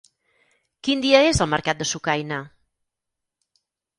Quin 0.87 1.03
dia 1.03 1.19
és 1.33 1.41
el 1.45 1.51
mercat 1.51 1.83
de 1.83 1.87
Sucaina? 1.91 2.39